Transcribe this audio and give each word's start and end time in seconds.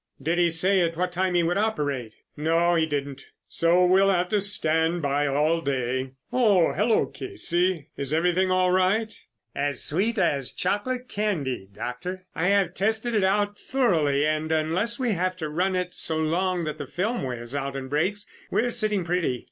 "Did 0.19 0.39
he 0.39 0.49
say 0.49 0.81
at 0.81 0.97
what 0.97 1.11
time 1.11 1.35
he 1.35 1.43
would 1.43 1.59
operate?" 1.59 2.15
"No, 2.35 2.73
he 2.73 2.87
didn't, 2.87 3.23
so 3.47 3.85
we'll 3.85 4.09
have 4.09 4.29
to 4.29 4.41
stand 4.41 5.03
by 5.03 5.27
all 5.27 5.61
day. 5.61 6.13
Oh, 6.33 6.73
hello, 6.73 7.05
Casey, 7.05 7.89
is 7.95 8.11
everything 8.11 8.49
all 8.49 8.71
right?" 8.71 9.15
"As 9.53 9.83
sweet 9.83 10.17
as 10.17 10.53
chocolate 10.53 11.07
candy, 11.07 11.69
Doctor. 11.71 12.25
I 12.33 12.47
have 12.47 12.73
tested 12.73 13.13
it 13.13 13.23
out 13.23 13.59
thoroughly, 13.59 14.25
and 14.25 14.51
unless 14.51 14.97
we 14.97 15.11
have 15.11 15.37
to 15.37 15.49
run 15.49 15.75
it 15.75 15.93
so 15.93 16.17
long 16.17 16.63
that 16.63 16.79
the 16.79 16.87
film 16.87 17.21
wears 17.21 17.53
out 17.53 17.75
and 17.75 17.87
breaks, 17.87 18.25
we 18.49 18.63
are 18.63 18.71
sitting 18.71 19.03
pretty. 19.05 19.39